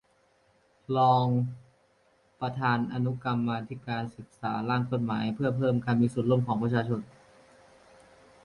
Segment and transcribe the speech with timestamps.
[0.97, 1.25] รอง
[2.39, 6.99] ประธานอนุกรรมาธิการศึกษาร่างกฎหมายเพื่อเพิ่มการมีส่วนร่วมของประชาชน